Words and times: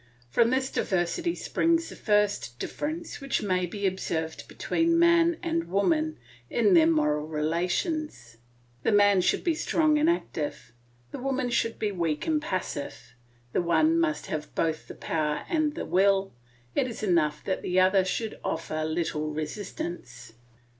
From 0.31 0.49
this 0.49 0.71
diversity 0.71 1.35
springs 1.35 1.89
the 1.89 1.95
first 1.95 2.57
difference 2.57 3.21
which 3.21 3.43
may 3.43 3.67
be 3.67 3.85
observed 3.85 4.47
between 4.47 4.97
man 4.97 5.37
and 5.43 5.65
woman 5.65 6.17
in 6.49 6.73
their 6.73 6.87
moral 6.87 7.27
relations. 7.27 8.37
The 8.81 8.91
man 8.91 9.21
should 9.21 9.43
be 9.43 9.53
strong 9.53 9.99
and 9.99 10.09
active; 10.09 10.71
the 11.11 11.19
woman 11.19 11.51
should 11.51 11.77
be 11.77 11.91
weak 11.91 12.25
and 12.25 12.41
passive; 12.41 13.13
the 13.53 13.61
one 13.61 13.99
must 13.99 14.25
have 14.25 14.55
both 14.55 14.87
the 14.87 14.95
power 14.95 15.45
and 15.47 15.75
the 15.75 15.85
will; 15.85 16.33
it 16.73 16.87
is 16.87 17.03
enough 17.03 17.43
that 17.43 17.61
the 17.61 17.79
other 17.79 18.03
should 18.03 18.39
offer 18.43 18.83
little 18.83 19.29
resistance. 19.29 20.33